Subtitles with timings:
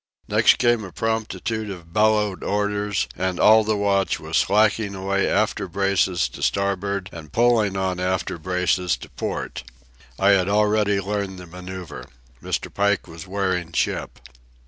[0.27, 5.67] Next came a promptitude of bellowed orders, and all the watch was slacking away after
[5.67, 9.63] braces to starboard and pulling on after braces to port.
[10.17, 12.07] I had already learned the manoeuvre.
[12.41, 12.73] Mr.
[12.73, 14.17] Pike was wearing ship.